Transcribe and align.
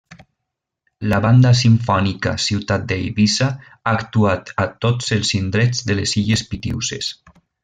La 1.11 1.19
Banda 1.25 1.51
Simfònica 1.59 2.33
Ciutat 2.45 2.87
d'Eivissa 2.93 3.51
ha 3.77 3.93
actuat 3.99 4.51
a 4.67 4.69
tots 4.87 5.15
els 5.19 5.35
indrets 5.41 5.85
de 5.91 5.99
les 6.01 6.17
Illes 6.25 6.47
Pitiüses. 6.55 7.13